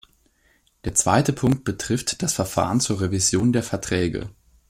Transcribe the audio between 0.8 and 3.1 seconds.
Der zweite Punkt betrifft das Verfahren zur